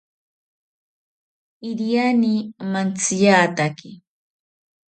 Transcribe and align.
Iriani 1.69 2.33
mantziataki 2.71 3.89